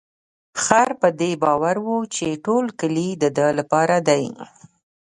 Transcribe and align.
خر 0.63 0.89
په 1.01 1.07
دې 1.19 1.31
باور 1.43 1.75
و 1.85 1.89
چې 2.15 2.27
ټول 2.45 2.65
کلي 2.79 3.09
د 3.21 3.23
ده 3.37 3.47
لپاره 3.59 3.95
دی. 4.07 4.25